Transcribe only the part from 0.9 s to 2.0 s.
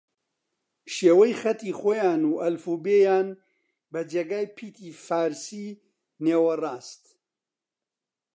شێوەی خەتی